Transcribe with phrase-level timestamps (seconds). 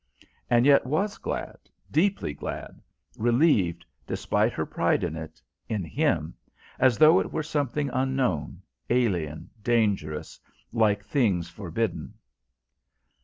[0.49, 1.59] And yet was glad,
[1.91, 2.81] deeply glad,
[3.19, 5.39] relieved, despite her pride in it,
[5.69, 6.33] in him:
[6.79, 10.39] as though it were something unknown, alien, dangerous,
[10.73, 12.15] like things forbidden.